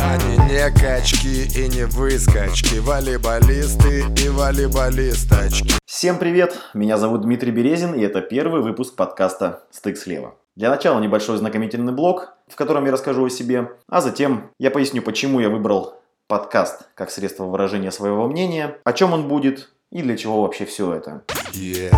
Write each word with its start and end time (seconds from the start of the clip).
Они 0.00 0.36
не 0.48 0.70
качки 0.80 1.48
и 1.58 1.68
не 1.68 1.86
выскочки 1.86 2.78
Волейболисты 2.78 4.04
и 4.22 4.28
волейболисточки 4.28 5.74
Всем 5.84 6.18
привет! 6.18 6.56
Меня 6.74 6.96
зовут 6.96 7.22
Дмитрий 7.22 7.50
Березин, 7.50 7.94
и 7.94 8.02
это 8.02 8.20
первый 8.20 8.62
выпуск 8.62 8.94
подкаста 8.94 9.64
«Стык 9.72 9.96
слева». 9.96 10.36
Для 10.54 10.70
начала 10.70 11.00
небольшой 11.00 11.38
знакомительный 11.38 11.92
блог, 11.92 12.34
в 12.46 12.54
котором 12.54 12.84
я 12.84 12.92
расскажу 12.92 13.24
о 13.24 13.30
себе, 13.30 13.72
а 13.88 14.00
затем 14.00 14.52
я 14.60 14.70
поясню, 14.70 15.02
почему 15.02 15.40
я 15.40 15.48
выбрал 15.48 16.00
подкаст 16.28 16.88
как 16.94 17.10
средство 17.10 17.46
выражения 17.46 17.90
своего 17.90 18.28
мнения, 18.28 18.78
о 18.84 18.92
чем 18.92 19.12
он 19.12 19.26
будет 19.26 19.70
и 19.92 20.02
для 20.02 20.16
чего 20.16 20.42
вообще 20.42 20.64
все 20.64 20.94
это. 20.94 21.22
Yeah. 21.52 21.94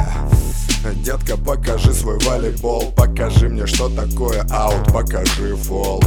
Детка, 1.03 1.39
покажи 1.39 1.95
свой 1.95 2.19
волейбол 2.19 2.93
Покажи 2.95 3.49
мне, 3.49 3.67
что 3.67 3.89
такое 3.89 4.45
аут 4.51 4.93
Покажи 4.93 5.57
фол 5.57 6.03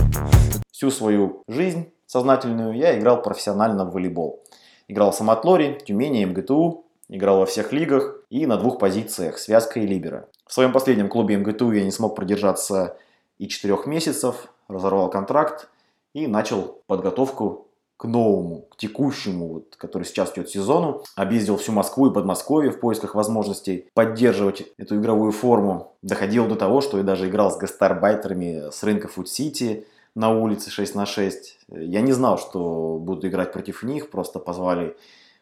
Всю 0.71 0.91
свою 0.91 1.41
жизнь 1.47 1.91
сознательную 2.05 2.73
я 2.73 2.97
играл 2.97 3.21
профессионально 3.21 3.85
в 3.85 3.93
волейбол. 3.93 4.43
Играл 4.87 5.11
в 5.11 5.15
Самотлоре, 5.15 5.79
Тюмени, 5.85 6.25
МГТУ, 6.25 6.85
играл 7.09 7.39
во 7.39 7.45
всех 7.45 7.73
лигах 7.73 8.21
и 8.29 8.45
на 8.45 8.57
двух 8.57 8.79
позициях, 8.79 9.37
связка 9.39 9.79
и 9.79 9.87
либера. 9.87 10.27
В 10.45 10.53
своем 10.53 10.71
последнем 10.71 11.09
клубе 11.09 11.37
МГТУ 11.37 11.71
я 11.71 11.83
не 11.83 11.91
смог 11.91 12.15
продержаться 12.15 12.97
и 13.37 13.47
четырех 13.47 13.85
месяцев, 13.85 14.47
разорвал 14.67 15.09
контракт 15.09 15.69
и 16.13 16.27
начал 16.27 16.81
подготовку 16.87 17.66
к 17.97 18.05
новому, 18.05 18.67
к 18.71 18.77
текущему, 18.77 19.47
вот, 19.47 19.75
который 19.75 20.03
сейчас 20.03 20.31
идет 20.33 20.49
сезону. 20.49 21.03
Объездил 21.15 21.57
всю 21.57 21.71
Москву 21.71 22.09
и 22.09 22.13
Подмосковье 22.13 22.71
в 22.71 22.79
поисках 22.79 23.15
возможностей 23.15 23.89
поддерживать 23.93 24.63
эту 24.77 24.97
игровую 24.97 25.31
форму. 25.31 25.95
Доходил 26.03 26.47
до 26.47 26.55
того, 26.55 26.81
что 26.81 26.97
я 26.97 27.03
даже 27.03 27.27
играл 27.27 27.51
с 27.51 27.57
гастарбайтерами 27.57 28.71
с 28.71 28.83
рынка 28.83 29.07
Фуд-Сити 29.07 29.85
на 30.13 30.29
улице 30.29 30.69
6 30.69 30.95
на 30.95 31.05
6. 31.05 31.59
Я 31.69 32.01
не 32.01 32.11
знал, 32.11 32.37
что 32.37 32.97
буду 32.99 33.27
играть 33.27 33.51
против 33.51 33.83
них, 33.83 34.11
просто 34.11 34.39
позвали 34.39 34.95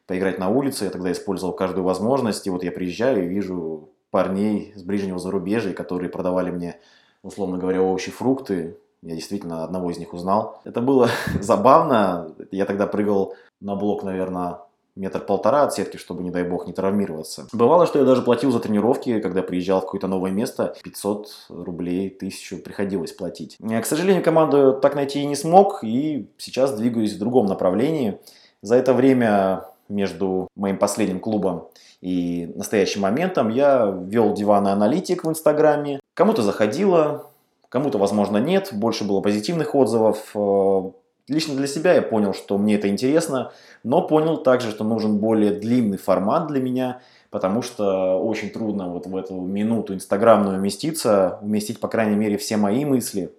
поиграть 0.07 0.39
на 0.39 0.49
улице. 0.49 0.85
Я 0.85 0.91
тогда 0.91 1.11
использовал 1.11 1.53
каждую 1.53 1.83
возможность. 1.83 2.47
И 2.47 2.49
вот 2.49 2.63
я 2.63 2.71
приезжаю 2.71 3.25
и 3.25 3.27
вижу 3.27 3.89
парней 4.11 4.73
с 4.75 4.83
ближнего 4.83 5.19
зарубежья, 5.19 5.73
которые 5.73 6.09
продавали 6.09 6.51
мне, 6.51 6.79
условно 7.21 7.57
говоря, 7.57 7.81
овощи, 7.81 8.11
фрукты. 8.11 8.77
Я 9.05 9.13
действительно 9.13 9.63
одного 9.63 9.91
из 9.91 9.99
них 9.99 10.13
узнал. 10.13 10.59
Это 10.63 10.81
было 10.81 11.09
забавно. 11.39 12.31
Я 12.51 12.65
тогда 12.65 12.87
прыгал 12.87 13.35
на 13.61 13.75
блок, 13.75 14.03
наверное, 14.03 14.57
метр 14.95 15.19
полтора 15.19 15.63
от 15.63 15.73
сетки, 15.73 15.97
чтобы, 15.97 16.23
не 16.23 16.31
дай 16.31 16.43
бог, 16.43 16.65
не 16.65 16.73
травмироваться. 16.73 17.47
Бывало, 17.53 17.85
что 17.85 17.99
я 17.99 18.05
даже 18.05 18.23
платил 18.23 18.51
за 18.51 18.59
тренировки, 18.59 19.19
когда 19.19 19.43
приезжал 19.43 19.81
в 19.81 19.85
какое-то 19.85 20.07
новое 20.07 20.31
место. 20.31 20.75
500 20.83 21.47
рублей, 21.49 22.07
1000 22.15 22.57
приходилось 22.57 23.11
платить. 23.11 23.57
К 23.59 23.85
сожалению, 23.85 24.23
команду 24.23 24.79
так 24.81 24.95
найти 24.95 25.21
и 25.21 25.25
не 25.27 25.35
смог, 25.35 25.83
и 25.83 26.27
сейчас 26.37 26.75
двигаюсь 26.75 27.13
в 27.13 27.19
другом 27.19 27.45
направлении. 27.45 28.19
За 28.63 28.75
это 28.75 28.93
время 28.93 29.65
между 29.87 30.47
моим 30.55 30.79
последним 30.79 31.19
клубом 31.19 31.67
и 32.01 32.51
настоящим 32.55 33.01
моментом 33.01 33.49
я 33.49 33.85
вел 33.85 34.33
диванный 34.33 34.71
аналитик 34.71 35.23
в 35.23 35.29
Инстаграме. 35.29 35.99
Кому-то 36.15 36.41
заходило, 36.41 37.29
Кому-то, 37.75 37.97
возможно, 37.97 38.37
нет, 38.37 38.69
больше 38.71 39.03
было 39.03 39.19
позитивных 39.19 39.75
отзывов. 39.75 40.31
Э, 40.33 40.91
лично 41.27 41.55
для 41.55 41.67
себя 41.67 41.93
я 41.93 42.01
понял, 42.01 42.33
что 42.33 42.57
мне 42.57 42.75
это 42.75 42.87
интересно, 42.87 43.51
но 43.83 44.01
понял 44.01 44.37
также, 44.37 44.71
что 44.71 44.85
нужен 44.85 45.17
более 45.17 45.51
длинный 45.51 45.97
формат 45.97 46.47
для 46.47 46.61
меня, 46.61 47.01
потому 47.31 47.61
что 47.61 48.17
очень 48.17 48.49
трудно 48.49 48.87
вот 48.87 49.07
в 49.07 49.17
эту 49.17 49.41
минуту 49.41 49.93
инстаграмную 49.93 50.57
уместиться, 50.57 51.37
уместить, 51.41 51.81
по 51.81 51.89
крайней 51.89 52.15
мере, 52.15 52.37
все 52.37 52.55
мои 52.55 52.85
мысли 52.85 53.35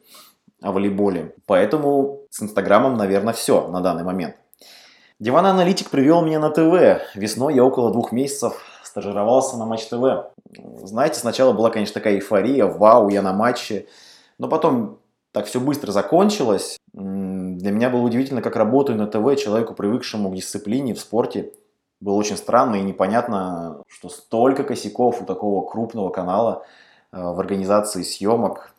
о 0.61 0.71
волейболе. 0.71 1.35
Поэтому 1.47 2.21
с 2.29 2.43
инстаграмом, 2.43 2.99
наверное, 2.99 3.33
все 3.33 3.67
на 3.69 3.81
данный 3.81 4.05
момент. 4.05 4.37
Диван 5.19 5.47
Аналитик 5.47 5.89
привел 5.89 6.21
меня 6.21 6.41
на 6.41 6.51
ТВ. 6.51 7.01
Весной 7.15 7.55
я 7.55 7.65
около 7.65 7.91
двух 7.91 8.13
месяцев 8.13 8.61
стажировался 8.83 9.57
на 9.57 9.65
Матч 9.65 9.87
ТВ. 9.87 10.27
Знаете, 10.83 11.21
сначала 11.21 11.55
была, 11.55 11.71
конечно, 11.71 11.95
такая 11.95 12.17
эйфория, 12.17 12.67
вау, 12.67 13.09
я 13.09 13.23
на 13.23 13.33
матче. 13.33 13.87
Но 14.39 14.49
потом 14.49 14.99
так 15.33 15.47
все 15.47 15.61
быстро 15.61 15.93
закончилось. 15.93 16.79
Для 16.93 17.71
меня 17.71 17.91
было 17.91 18.01
удивительно, 18.01 18.43
как 18.43 18.57
работаю 18.57 18.99
на 18.99 19.07
ТВ 19.07 19.39
человеку, 19.39 19.75
привыкшему 19.75 20.31
к 20.31 20.35
дисциплине 20.35 20.95
в 20.95 21.01
спорте. 21.01 21.53
Было 22.01 22.15
очень 22.15 22.37
странно 22.37 22.77
и 22.77 22.83
непонятно, 22.83 23.83
что 23.87 24.09
столько 24.09 24.65
косяков 24.65 25.23
у 25.23 25.25
такого 25.25 25.67
крупного 25.69 26.11
канала 26.11 26.65
э, 27.13 27.21
в 27.21 27.41
организации 27.41 28.03
съемок. 28.03 28.75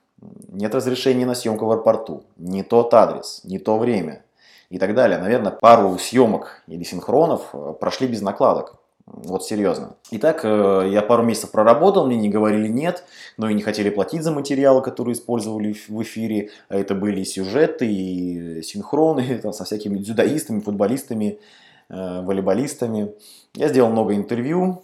Нет 0.50 0.74
разрешения 0.74 1.26
на 1.26 1.36
съемку 1.36 1.66
в 1.66 1.72
аэропорту, 1.72 2.24
не 2.38 2.64
тот 2.64 2.94
адрес, 2.94 3.42
не 3.44 3.60
то 3.60 3.78
время 3.78 4.24
и 4.70 4.78
так 4.80 4.94
далее. 4.94 5.20
Наверное, 5.20 5.52
пару 5.52 5.98
съемок 5.98 6.64
или 6.68 6.84
синхронов 6.84 7.50
э, 7.54 7.74
прошли 7.80 8.08
без 8.08 8.22
накладок. 8.22 8.76
Вот 9.08 9.46
серьезно. 9.46 9.96
Итак, 10.12 10.42
э, 10.44 10.90
я 10.92 11.02
пару 11.02 11.24
месяцев 11.24 11.52
проработал, 11.52 12.06
мне 12.06 12.18
не 12.18 12.28
говорили 12.28 12.68
нет, 12.68 13.06
но 13.38 13.50
и 13.50 13.54
не 13.54 13.62
хотели 13.62 13.90
платить 13.90 14.22
за 14.22 14.32
материалы, 14.34 14.82
которые 14.82 15.14
использовали 15.14 15.74
в 15.88 16.02
эфире. 16.02 16.50
А 16.68 16.76
это 16.76 16.94
были 16.94 17.24
сюжеты, 17.24 17.88
и 17.90 18.62
синхроны 18.64 19.40
там, 19.44 19.54
со 19.54 19.64
всякими 19.64 19.98
дзюдоистами, 19.98 20.60
футболистами, 20.60 21.40
э, 21.90 22.22
волейболистами. 22.22 23.16
Я 23.56 23.70
сделал 23.70 23.90
много 23.90 24.14
интервью, 24.14 24.84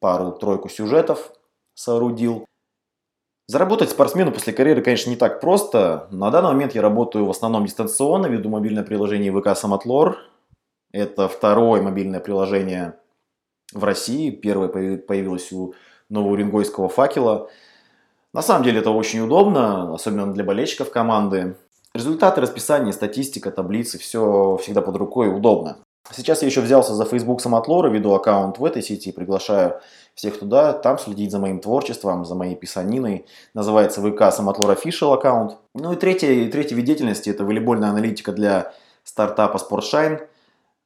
пару-тройку 0.00 0.70
сюжетов 0.70 1.30
соорудил. 1.74 2.46
Заработать 3.46 3.90
спортсмену 3.90 4.32
после 4.32 4.54
карьеры, 4.54 4.80
конечно, 4.80 5.10
не 5.10 5.16
так 5.16 5.40
просто. 5.40 6.08
На 6.10 6.30
данный 6.30 6.52
момент 6.52 6.74
я 6.74 6.80
работаю 6.80 7.26
в 7.26 7.30
основном 7.30 7.66
дистанционно, 7.66 8.26
веду 8.26 8.48
мобильное 8.48 8.84
приложение 8.84 9.32
ВК 9.32 9.54
Самотлор. 9.54 10.16
Это 10.92 11.28
второе 11.28 11.82
мобильное 11.82 12.20
приложение 12.20 12.94
в 13.72 13.84
России. 13.84 14.30
Первое 14.30 14.68
появилось 14.68 15.52
у 15.52 15.74
Новоуренгойского 16.08 16.88
факела. 16.88 17.48
На 18.32 18.42
самом 18.42 18.64
деле 18.64 18.80
это 18.80 18.90
очень 18.90 19.20
удобно, 19.20 19.94
особенно 19.94 20.32
для 20.32 20.44
болельщиков 20.44 20.90
команды. 20.90 21.56
Результаты, 21.94 22.40
расписание, 22.40 22.92
статистика, 22.92 23.50
таблицы, 23.50 23.98
все 23.98 24.56
всегда 24.62 24.80
под 24.80 24.96
рукой, 24.96 25.34
удобно. 25.34 25.78
Сейчас 26.12 26.42
я 26.42 26.48
еще 26.48 26.60
взялся 26.60 26.94
за 26.94 27.04
Facebook 27.04 27.40
Самотлора, 27.40 27.88
веду 27.88 28.12
аккаунт 28.14 28.58
в 28.58 28.64
этой 28.64 28.82
сети, 28.82 29.12
приглашаю 29.12 29.80
всех 30.14 30.38
туда, 30.38 30.72
там 30.72 30.98
следить 30.98 31.30
за 31.30 31.38
моим 31.38 31.60
творчеством, 31.60 32.24
за 32.24 32.34
моей 32.34 32.56
писаниной. 32.56 33.26
Называется 33.54 34.00
ВК 34.00 34.32
Самотлор 34.32 34.76
Official 34.76 35.14
аккаунт. 35.14 35.58
Ну 35.74 35.92
и 35.92 35.96
третий, 35.96 36.48
третий 36.48 36.74
вид 36.74 36.84
деятельности– 36.84 37.30
это 37.30 37.44
волейбольная 37.44 37.90
аналитика 37.90 38.32
для 38.32 38.72
стартапа 39.04 39.58
Sportshine– 39.58 40.20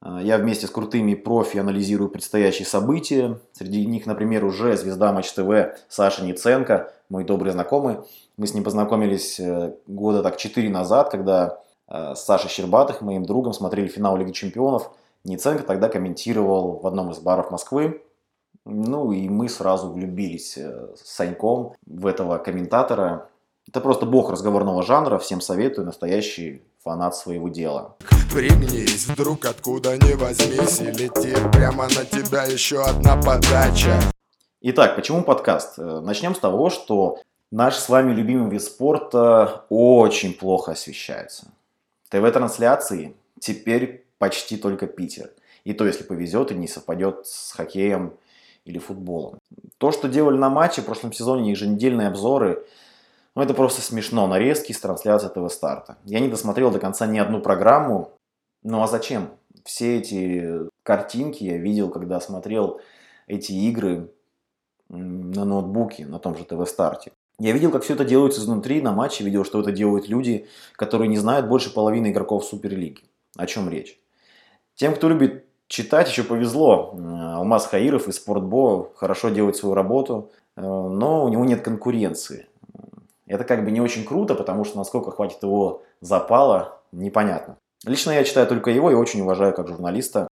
я 0.03 0.37
вместе 0.37 0.67
с 0.67 0.69
крутыми 0.69 1.15
профи 1.15 1.57
анализирую 1.57 2.09
предстоящие 2.09 2.65
события. 2.65 3.39
Среди 3.53 3.85
них, 3.85 4.05
например, 4.05 4.45
уже 4.45 4.77
звезда 4.77 5.11
Матч 5.11 5.31
ТВ 5.31 5.77
Саша 5.89 6.23
Ниценко, 6.23 6.91
мой 7.09 7.23
добрый 7.23 7.51
знакомый. 7.51 7.97
Мы 8.37 8.47
с 8.47 8.53
ним 8.53 8.63
познакомились 8.63 9.39
э, 9.39 9.73
года 9.87 10.21
так 10.21 10.37
4 10.37 10.69
назад, 10.69 11.09
когда 11.09 11.59
э, 11.87 12.13
с 12.15 12.23
Сашей 12.23 12.49
Щербатых, 12.49 13.01
моим 13.01 13.25
другом, 13.25 13.53
смотрели 13.53 13.87
финал 13.87 14.17
Лиги 14.17 14.31
Чемпионов. 14.31 14.91
Ниценко 15.23 15.63
тогда 15.63 15.89
комментировал 15.89 16.79
в 16.79 16.87
одном 16.87 17.11
из 17.11 17.19
баров 17.19 17.51
Москвы. 17.51 18.03
Ну 18.65 19.11
и 19.11 19.29
мы 19.29 19.47
сразу 19.47 19.91
влюбились 19.91 20.57
э, 20.57 20.89
с 20.95 21.15
Саньком 21.15 21.73
в 21.85 22.05
этого 22.05 22.37
комментатора. 22.37 23.29
Это 23.67 23.79
просто 23.81 24.05
бог 24.05 24.29
разговорного 24.29 24.83
жанра, 24.83 25.17
всем 25.17 25.41
советую, 25.41 25.85
настоящий 25.85 26.63
фанат 26.83 27.15
своего 27.15 27.49
дела. 27.49 27.95
Есть 28.33 29.07
вдруг 29.07 29.45
откуда 29.45 29.97
не 29.97 30.15
возьмись 30.15 30.81
и 30.81 30.85
летит 30.85 31.39
прямо 31.51 31.83
на 31.85 32.05
тебя 32.05 32.43
еще 32.43 32.83
одна 32.83 33.15
подача. 33.21 33.99
Итак, 34.61 34.95
почему 34.95 35.23
подкаст? 35.23 35.79
Э, 35.79 36.01
начнем 36.01 36.35
с 36.35 36.39
того, 36.39 36.69
что 36.69 37.19
наш 37.51 37.75
с 37.75 37.87
вами 37.87 38.13
любимый 38.13 38.49
вид 38.49 38.63
спорта 38.63 39.65
очень 39.69 40.33
плохо 40.33 40.73
освещается. 40.73 41.47
ТВ-трансляции 42.09 43.15
теперь 43.39 44.05
почти 44.17 44.57
только 44.57 44.87
Питер. 44.87 45.31
И 45.63 45.73
то, 45.73 45.85
если 45.85 46.03
повезет 46.03 46.51
и 46.51 46.55
не 46.55 46.67
совпадет 46.67 47.27
с 47.27 47.53
хоккеем 47.53 48.13
или 48.65 48.79
футболом. 48.79 49.39
То, 49.77 49.91
что 49.91 50.07
делали 50.07 50.37
на 50.37 50.49
матче 50.49 50.81
в 50.81 50.85
прошлом 50.85 51.13
сезоне, 51.13 51.51
еженедельные 51.51 52.07
обзоры– 52.07 52.65
ну, 53.35 53.41
это 53.41 53.53
просто 53.53 53.81
смешно. 53.81 54.27
Нарезки 54.27 54.71
с 54.71 54.79
трансляции 54.79 55.27
этого 55.27 55.49
старта. 55.49 55.97
Я 56.05 56.21
не 56.21 56.29
досмотрел 56.29 56.71
до 56.71 56.79
конца 56.79 57.05
ни 57.05 57.19
одну 57.19 57.41
программу. 57.41 58.13
Ну 58.63 58.81
а 58.81 58.87
зачем? 58.87 59.29
Все 59.65 59.97
эти 59.97 60.69
картинки 60.83 61.43
я 61.43 61.57
видел, 61.57 61.89
когда 61.89 62.21
смотрел 62.21 62.79
эти 63.27 63.51
игры 63.51 64.11
на 64.89 65.43
ноутбуке, 65.43 66.05
на 66.05 66.19
том 66.19 66.37
же 66.37 66.45
ТВ-старте. 66.45 67.11
Я 67.37 67.51
видел, 67.51 67.71
как 67.71 67.83
все 67.83 67.95
это 67.95 68.05
делается 68.05 68.39
изнутри 68.39 68.81
на 68.81 68.93
матче, 68.93 69.25
видел, 69.25 69.43
что 69.43 69.59
это 69.59 69.71
делают 69.71 70.07
люди, 70.07 70.47
которые 70.73 71.09
не 71.09 71.17
знают 71.17 71.47
больше 71.47 71.73
половины 71.73 72.11
игроков 72.11 72.45
Суперлиги. 72.45 73.03
О 73.35 73.45
чем 73.45 73.69
речь? 73.69 73.99
Тем, 74.75 74.95
кто 74.95 75.09
любит 75.09 75.45
читать, 75.67 76.09
еще 76.09 76.23
повезло. 76.23 76.95
Алмаз 77.35 77.67
Хаиров 77.67 78.07
из 78.07 78.15
Спортбо 78.15 78.93
хорошо 78.95 79.29
делает 79.29 79.57
свою 79.57 79.75
работу, 79.75 80.31
э, 80.55 80.61
но 80.61 81.25
у 81.25 81.29
него 81.29 81.43
нет 81.43 81.61
конкуренции. 81.61 82.47
Это 83.27 83.43
как 83.43 83.65
бы 83.65 83.71
не 83.71 83.81
очень 83.81 84.05
круто, 84.05 84.35
потому 84.35 84.63
что 84.65 84.77
насколько 84.77 85.11
хватит 85.11 85.41
его 85.41 85.83
запала, 86.01 86.79
непонятно. 86.91 87.57
Лично 87.85 88.11
я 88.11 88.23
читаю 88.23 88.47
только 88.47 88.71
его 88.71 88.91
и 88.91 88.95
очень 88.95 89.21
уважаю 89.21 89.53
как 89.53 89.67
журналиста. 89.67 90.27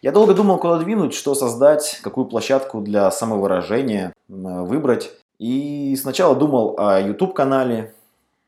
Я 0.00 0.12
долго 0.12 0.34
думал, 0.34 0.58
куда 0.58 0.78
двинуть, 0.78 1.14
что 1.14 1.34
создать, 1.34 2.00
какую 2.02 2.26
площадку 2.26 2.80
для 2.80 3.10
самовыражения 3.10 4.12
выбрать. 4.28 5.10
И 5.38 5.96
сначала 6.00 6.36
думал 6.36 6.76
о 6.78 7.00
YouTube-канале, 7.00 7.94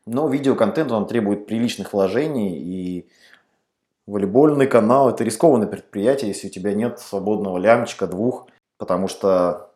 но 0.05 0.27
видеоконтент 0.27 0.91
он 0.91 1.07
требует 1.07 1.45
приличных 1.45 1.93
вложений, 1.93 2.57
и 2.57 3.09
волейбольный 4.07 4.67
канал– 4.67 5.09
это 5.11 5.23
рискованное 5.23 5.67
предприятие, 5.67 6.29
если 6.29 6.47
у 6.47 6.51
тебя 6.51 6.73
нет 6.73 6.99
свободного 6.99 7.57
лямчика, 7.57 8.07
двух, 8.07 8.47
потому 8.77 9.07
что 9.07 9.71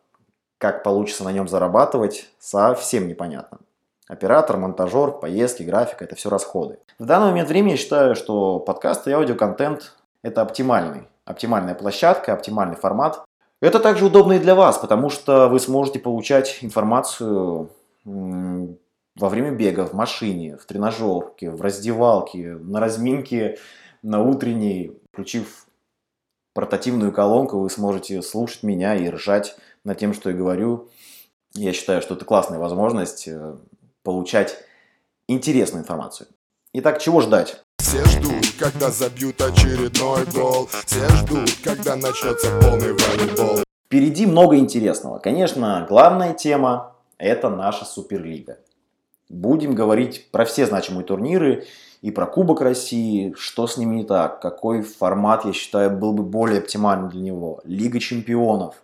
как 0.58 0.82
получится 0.82 1.24
на 1.24 1.32
нем 1.32 1.48
зарабатывать, 1.48 2.30
совсем 2.38 3.08
непонятно. 3.08 3.58
Оператор, 4.08 4.56
монтажер, 4.56 5.10
поездки, 5.10 5.64
графика– 5.64 6.04
это 6.06 6.14
все 6.14 6.30
расходы. 6.30 6.78
В 6.98 7.06
данный 7.06 7.28
момент 7.28 7.48
времени 7.48 7.72
я 7.72 7.76
считаю, 7.76 8.14
что 8.14 8.60
подкаст 8.60 9.08
и 9.08 9.10
аудиоконтент– 9.10 9.94
это 10.22 10.42
оптимальный, 10.42 11.08
оптимальная 11.24 11.74
площадка, 11.74 12.32
оптимальный 12.32 12.76
формат. 12.76 13.24
Это 13.60 13.80
также 13.80 14.06
удобно 14.06 14.34
и 14.34 14.38
для 14.38 14.54
вас, 14.54 14.78
потому 14.78 15.10
что 15.10 15.48
вы 15.48 15.58
сможете 15.58 15.98
получать 15.98 16.58
информацию 16.60 17.70
во 18.04 19.28
время 19.28 19.50
бега, 19.50 19.86
в 19.86 19.92
машине, 19.92 20.56
в 20.56 20.66
тренажерке, 20.66 21.50
в 21.50 21.60
раздевалке, 21.60 22.54
на 22.60 22.78
разминке, 22.78 23.58
на 24.02 24.22
утренней, 24.22 24.96
включив 25.10 25.66
портативную 26.54 27.10
колонку, 27.10 27.58
вы 27.58 27.70
сможете 27.70 28.22
слушать 28.22 28.62
меня 28.62 28.94
и 28.94 29.08
ржать 29.08 29.56
над 29.82 29.98
тем, 29.98 30.14
что 30.14 30.30
я 30.30 30.36
говорю. 30.36 30.90
Я 31.54 31.72
считаю, 31.72 32.02
что 32.02 32.14
это 32.14 32.24
классная 32.24 32.58
возможность 32.58 33.26
э, 33.26 33.56
получать 34.06 34.56
интересную 35.26 35.82
информацию. 35.82 36.28
Итак, 36.72 37.00
чего 37.00 37.20
ждать? 37.20 37.60
Все 37.78 38.04
ждут, 38.04 38.54
когда 38.56 38.90
забьют 38.92 39.40
очередной 39.42 40.24
гол 40.26 40.68
Все 40.86 41.08
ждут, 41.08 41.50
когда 41.64 41.96
начнется 41.96 42.46
полный 42.60 42.92
волейбол 42.92 43.64
Впереди 43.86 44.26
много 44.26 44.58
интересного. 44.58 45.18
Конечно, 45.18 45.84
главная 45.88 46.34
тема– 46.34 46.94
это 47.18 47.48
наша 47.48 47.84
Суперлига. 47.84 48.58
Будем 49.28 49.74
говорить 49.74 50.30
про 50.30 50.44
все 50.44 50.66
значимые 50.66 51.04
турниры 51.04 51.66
и 52.00 52.12
про 52.12 52.26
Кубок 52.26 52.60
России, 52.60 53.34
что 53.36 53.66
с 53.66 53.76
ними 53.76 53.96
не 53.96 54.04
так, 54.04 54.40
какой 54.40 54.82
формат, 54.82 55.44
я 55.44 55.52
считаю, 55.52 55.90
был 55.90 56.12
бы 56.12 56.22
более 56.22 56.60
оптимальным 56.60 57.08
для 57.08 57.22
него. 57.22 57.60
Лига 57.64 57.98
чемпионов, 57.98 58.76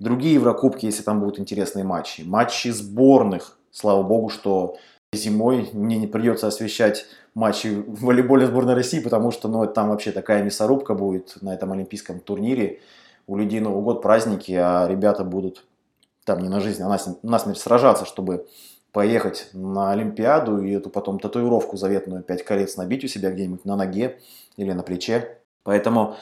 другие 0.00 0.34
Еврокубки, 0.34 0.86
если 0.86 1.04
там 1.04 1.20
будут 1.20 1.38
интересные 1.38 1.84
матчи, 1.84 2.22
матчи 2.22 2.68
сборных, 2.68 3.55
слава 3.76 4.02
богу, 4.02 4.30
что 4.30 4.76
зимой 5.12 5.68
мне 5.72 5.98
не 5.98 6.06
придется 6.06 6.46
освещать 6.46 7.04
матчи 7.34 7.68
в 7.68 8.04
волейболе 8.04 8.46
сборной 8.46 8.74
России, 8.74 9.00
потому 9.00 9.30
что 9.30 9.48
ну, 9.48 9.66
там 9.66 9.90
вообще 9.90 10.12
такая 10.12 10.42
мясорубка 10.42 10.94
будет 10.94 11.36
на 11.42 11.52
этом 11.52 11.72
олимпийском 11.72 12.20
турнире. 12.20 12.80
У 13.26 13.36
людей 13.36 13.60
Новый 13.60 13.82
год, 13.82 14.02
праздники, 14.02 14.52
а 14.52 14.86
ребята 14.88 15.24
будут 15.24 15.66
там 16.24 16.40
не 16.40 16.48
на 16.48 16.60
жизнь, 16.60 16.82
а 16.82 16.88
на, 16.88 16.98
на 17.22 17.38
смерть 17.38 17.58
сражаться, 17.58 18.06
чтобы 18.06 18.46
поехать 18.92 19.50
на 19.52 19.92
Олимпиаду 19.92 20.62
и 20.62 20.72
эту 20.72 20.88
потом 20.88 21.18
татуировку 21.18 21.76
заветную 21.76 22.22
пять 22.22 22.44
колец 22.44 22.76
набить 22.76 23.04
у 23.04 23.08
себя 23.08 23.30
где-нибудь 23.30 23.66
на 23.66 23.76
ноге 23.76 24.20
или 24.56 24.72
на 24.72 24.82
плече. 24.82 25.38
Поэтому 25.64 26.16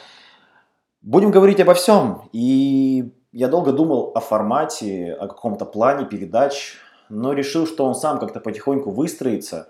будем 1.02 1.30
говорить 1.30 1.60
обо 1.60 1.74
всем. 1.74 2.28
И 2.32 3.12
я 3.30 3.46
долго 3.48 3.72
думал 3.72 4.10
о 4.14 4.20
формате, 4.20 5.12
о 5.12 5.28
каком-то 5.28 5.64
плане 5.66 6.06
передач, 6.06 6.78
но 7.08 7.32
решил, 7.32 7.66
что 7.66 7.84
он 7.84 7.94
сам 7.94 8.18
как-то 8.18 8.40
потихоньку 8.40 8.90
выстроится. 8.90 9.68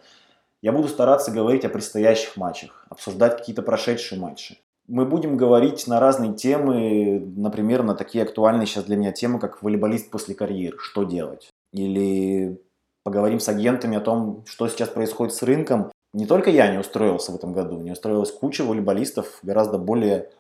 Я 0.63 0.73
буду 0.73 0.89
стараться 0.89 1.31
говорить 1.31 1.65
о 1.65 1.69
предстоящих 1.69 2.37
матчах, 2.37 2.87
обсуждать 2.89 3.39
какие-то 3.39 3.63
прошедшие 3.63 4.21
матчи. 4.21 4.59
Мы 4.87 5.07
будем 5.07 5.37
говорить 5.37 5.87
на 5.87 5.99
разные 5.99 6.35
темы, 6.35 7.21
например, 7.37 7.83
на 7.83 7.95
такие 7.95 8.25
актуальные 8.25 8.67
сейчас 8.67 8.85
для 8.85 8.97
меня 8.97 9.13
темы, 9.13 9.39
как 9.39 9.63
волейболист 9.63 10.11
после 10.11 10.35
карьеры, 10.35 10.77
что 10.79 11.05
делать. 11.05 11.51
Или 11.73 12.61
поговорим 13.03 13.41
с 13.41 13.49
агентами 13.49 13.97
о 13.97 14.01
том, 14.01 14.45
что 14.47 14.69
сейчас 14.69 14.89
происходит 14.89 15.35
с 15.35 15.43
рынком. 15.43 15.91
Не 16.13 16.27
только 16.27 16.51
я 16.51 16.71
не 16.71 16.79
устроился 16.79 17.33
в 17.33 17.37
этом 17.37 17.53
году, 17.53 17.81
не 17.81 17.93
устроилась 17.93 18.31
куча 18.31 18.63
волейболистов 18.63 19.39
гораздо 19.43 19.79
более 19.79 20.31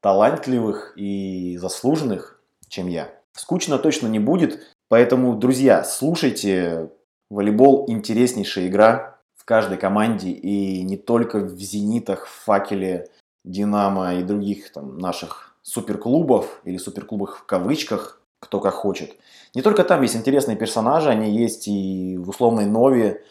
талантливых 0.00 0.94
и 0.96 1.56
заслуженных, 1.58 2.40
чем 2.68 2.88
я. 2.88 3.08
Скучно 3.32 3.78
точно 3.78 4.06
не 4.06 4.18
будет, 4.18 4.73
Поэтому, 4.88 5.36
друзья, 5.36 5.84
слушайте. 5.84 6.90
Волейбол– 7.30 7.86
интереснейшая 7.88 8.68
игра 8.68 9.18
в 9.34 9.44
каждой 9.44 9.78
команде. 9.78 10.30
И 10.30 10.82
не 10.82 10.96
только 10.96 11.40
в 11.40 11.58
«Зенитах», 11.58 12.26
в 12.26 12.44
«Факеле», 12.44 13.08
«Динамо» 13.44 14.14
и 14.14 14.22
других 14.22 14.72
там, 14.72 14.98
наших 14.98 15.54
суперклубов 15.62 16.60
или 16.64 16.76
суперклубах 16.76 17.38
в 17.38 17.46
кавычках, 17.46 18.20
кто 18.40 18.60
как 18.60 18.74
хочет. 18.74 19.16
Не 19.54 19.62
только 19.62 19.84
там 19.84 20.02
есть 20.02 20.16
интересные 20.16 20.56
персонажи, 20.56 21.08
они 21.08 21.30
есть 21.30 21.66
и 21.66 22.16
в 22.18 22.28
условной 22.28 22.66
Нове, 22.66 23.24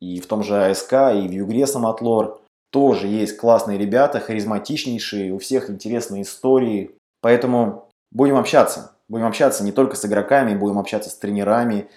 и 0.00 0.20
в 0.20 0.26
том 0.26 0.42
же 0.42 0.66
АСК, 0.66 0.92
и 1.14 1.28
в 1.28 1.30
Югре 1.30 1.66
Самотлор. 1.66 2.40
Тоже 2.72 3.06
есть 3.06 3.36
классные 3.36 3.78
ребята, 3.78 4.20
харизматичнейшие, 4.20 5.32
у 5.32 5.38
всех 5.38 5.70
интересные 5.70 6.22
истории. 6.22 6.96
Поэтому 7.20 7.88
будем 8.10 8.36
общаться. 8.36 8.95
Будем 9.08 9.26
общаться 9.26 9.62
не 9.62 9.72
только 9.72 9.96
с 9.96 10.04
игроками, 10.04 10.56
будем 10.56 10.78
общаться 10.78 11.10
с 11.10 11.16
тренерами, 11.16 11.88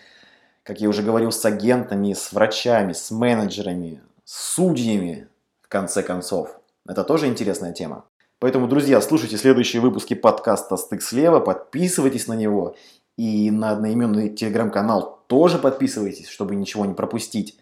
как 0.64 0.80
я 0.82 0.90
уже 0.90 1.02
говорил, 1.02 1.32
с 1.32 1.44
агентами, 1.46 2.14
с 2.14 2.32
врачами, 2.32 2.94
с 2.94 3.10
менеджерами, 3.10 4.02
с 4.26 4.54
судьями, 4.54 5.28
в 5.62 5.68
конце 5.70 6.04
концов. 6.04 6.60
Это 6.88 7.04
тоже 7.04 7.28
интересная 7.28 7.74
тема. 7.74 8.06
Поэтому, 8.40 8.68
друзья, 8.68 9.02
слушайте 9.02 9.38
следующие 9.38 9.82
выпуски 9.82 10.14
подкаста 10.14 10.78
«Стык 10.78 11.02
слева», 11.02 11.40
подписывайтесь 11.40 12.28
на 12.28 12.34
него. 12.34 12.76
И 13.18 13.52
на 13.52 13.72
одноименный 13.72 14.30
телеграм-канал 14.30 15.24
тоже 15.28 15.58
подписывайтесь, 15.58 16.30
чтобы 16.30 16.56
ничего 16.56 16.86
не 16.86 16.94
пропустить. 16.94 17.60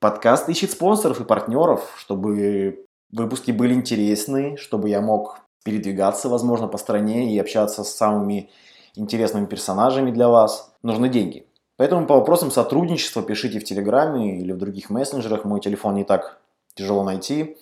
Подкаст 0.00 0.48
ищет 0.48 0.70
спонсоров 0.70 1.20
и 1.20 1.24
партнеров, 1.24 1.94
чтобы 1.96 2.86
выпуски 3.12 3.50
были 3.52 3.74
интересны, 3.74 4.56
чтобы 4.56 4.88
я 4.88 5.00
мог 5.00 5.40
передвигаться, 5.64 6.28
возможно, 6.28 6.68
по 6.68 6.78
стране 6.78 7.34
и 7.34 7.38
общаться 7.38 7.84
с 7.84 7.94
самыми 7.94 8.50
интересными 8.94 9.46
персонажами 9.46 10.10
для 10.10 10.28
вас, 10.28 10.72
нужны 10.82 11.08
деньги. 11.08 11.46
Поэтому 11.76 12.06
по 12.06 12.16
вопросам 12.16 12.50
сотрудничества 12.50 13.22
пишите 13.22 13.58
в 13.58 13.64
Телеграме 13.64 14.38
или 14.38 14.52
в 14.52 14.58
других 14.58 14.90
мессенджерах. 14.90 15.44
Мой 15.44 15.60
телефон 15.60 15.94
не 15.94 16.04
так 16.04 16.40
тяжело 16.74 17.04
найти. 17.04 17.56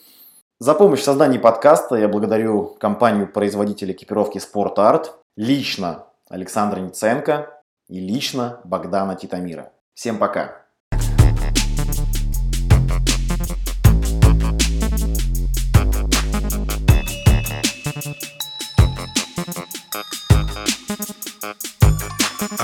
За 0.61 0.75
помощь 0.75 1.00
в 1.00 1.04
создании 1.04 1.38
подкаста 1.38 1.94
я 1.94 2.08
благодарю 2.08 2.76
компанию-производитель 2.80 3.92
экипировки 3.92 4.38
Sport 4.38 4.75
Art, 4.76 5.06
лично 5.37 6.06
Александра 6.28 6.80
Ниценко 6.80 7.62
и 7.88 8.00
лично 8.00 8.61
Богдана 8.64 9.14
Титамира. 9.14 9.70
Всем 9.94 10.18
пока! 10.18 10.57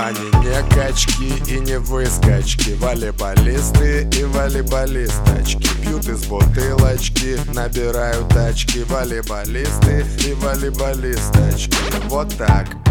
Они 0.05 0.19
не 0.19 0.75
качки 0.75 1.33
и 1.51 1.59
не 1.61 1.79
выскочки. 1.79 2.75
Волейболисты 2.75 4.07
и 4.15 4.23
волейболисточки. 4.23 5.67
Пьют 5.81 6.07
из 6.07 6.27
бутылочки, 6.27 7.39
набирают 7.55 8.29
тачки 8.29 8.83
Волейболисты 8.87 10.05
и 10.27 10.33
волейболисточки. 10.33 11.75
Вот 12.07 12.31
так 12.37 12.84